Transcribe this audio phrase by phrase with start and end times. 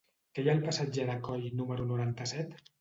[0.37, 2.61] Què hi ha al passatge de Coll número noranta-set?